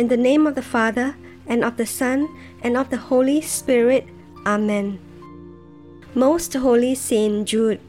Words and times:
In 0.00 0.08
the 0.08 0.16
name 0.16 0.46
of 0.46 0.54
the 0.54 0.62
Father, 0.62 1.14
and 1.46 1.62
of 1.62 1.76
the 1.76 1.84
Son, 1.84 2.26
and 2.62 2.74
of 2.74 2.88
the 2.88 2.96
Holy 2.96 3.42
Spirit. 3.42 4.08
Amen. 4.46 4.98
Most 6.14 6.54
Holy 6.54 6.94
Saint 6.94 7.46
Jude, 7.46 7.82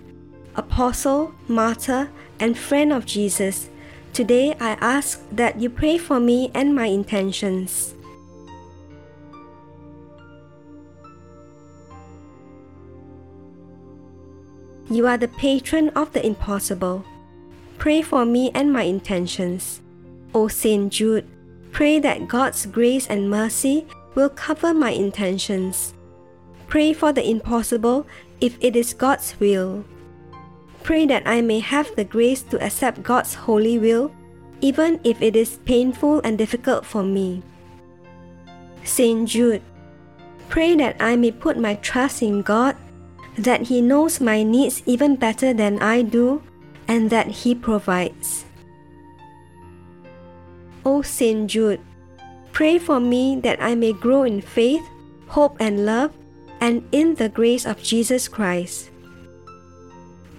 Apostle, 0.57 1.33
Martyr, 1.47 2.11
and 2.37 2.57
friend 2.57 2.91
of 2.91 3.05
Jesus, 3.05 3.69
today 4.11 4.57
I 4.59 4.71
ask 4.81 5.23
that 5.31 5.61
you 5.61 5.69
pray 5.69 5.97
for 5.97 6.19
me 6.19 6.51
and 6.53 6.75
my 6.75 6.87
intentions. 6.87 7.95
You 14.89 15.07
are 15.07 15.17
the 15.17 15.29
patron 15.29 15.87
of 15.95 16.11
the 16.11 16.25
impossible. 16.25 17.05
Pray 17.77 18.01
for 18.01 18.25
me 18.25 18.51
and 18.53 18.73
my 18.73 18.83
intentions. 18.83 19.79
O 20.33 20.49
Saint 20.49 20.91
Jude, 20.91 21.25
pray 21.71 21.99
that 21.99 22.27
God's 22.27 22.65
grace 22.65 23.07
and 23.07 23.29
mercy 23.29 23.87
will 24.15 24.29
cover 24.29 24.73
my 24.73 24.91
intentions. 24.91 25.93
Pray 26.67 26.93
for 26.93 27.11
the 27.11 27.27
impossible 27.27 28.07
if 28.39 28.57
it 28.61 28.75
is 28.75 28.93
God's 28.93 29.35
will. 29.39 29.83
Pray 30.83 31.05
that 31.05 31.23
I 31.25 31.41
may 31.41 31.59
have 31.59 31.95
the 31.95 32.03
grace 32.03 32.41
to 32.43 32.61
accept 32.63 33.03
God's 33.03 33.33
holy 33.33 33.77
will, 33.77 34.11
even 34.61 34.99
if 35.03 35.21
it 35.21 35.35
is 35.35 35.59
painful 35.65 36.21
and 36.23 36.37
difficult 36.37 36.85
for 36.85 37.03
me. 37.03 37.43
Saint 38.83 39.29
Jude, 39.29 39.61
pray 40.49 40.75
that 40.75 40.97
I 40.99 41.15
may 41.15 41.31
put 41.31 41.57
my 41.57 41.75
trust 41.75 42.21
in 42.21 42.41
God 42.41 42.75
that 43.37 43.67
He 43.67 43.81
knows 43.81 44.19
my 44.19 44.43
needs 44.43 44.83
even 44.85 45.15
better 45.15 45.53
than 45.53 45.79
I 45.81 46.01
do, 46.01 46.41
and 46.87 47.09
that 47.09 47.27
He 47.27 47.55
provides. 47.55 48.45
O 50.85 51.01
Saint 51.01 51.49
Jude, 51.49 51.79
pray 52.51 52.77
for 52.77 52.99
me 52.99 53.39
that 53.41 53.61
I 53.61 53.75
may 53.75 53.93
grow 53.93 54.23
in 54.23 54.41
faith, 54.41 54.83
hope, 55.27 55.57
and 55.59 55.85
love, 55.85 56.11
and 56.59 56.87
in 56.91 57.15
the 57.15 57.29
grace 57.29 57.65
of 57.65 57.81
Jesus 57.81 58.27
Christ. 58.27 58.89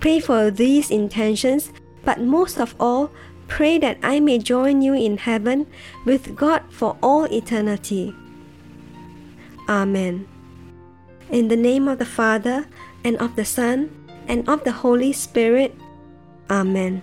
Pray 0.01 0.19
for 0.19 0.51
these 0.51 0.91
intentions, 0.91 1.73
but 2.05 2.21
most 2.21 2.59
of 2.59 2.75
all, 2.81 3.11
pray 3.47 3.79
that 3.79 3.99
I 4.03 4.19
may 4.19 4.39
join 4.39 4.83
you 4.83 4.95
in 4.95 5.19
heaven 5.19 5.67
with 6.05 6.35
God 6.35 6.63
for 6.71 6.97
all 7.03 7.25
eternity. 7.31 8.15
Amen. 9.69 10.27
In 11.31 11.49
the 11.49 11.57
name 11.57 11.87
of 11.87 11.99
the 11.99 12.09
Father, 12.09 12.67
and 13.05 13.17
of 13.19 13.37
the 13.37 13.45
Son, 13.45 13.91
and 14.27 14.49
of 14.49 14.65
the 14.65 14.73
Holy 14.73 15.13
Spirit. 15.13 15.75
Amen. 16.51 17.03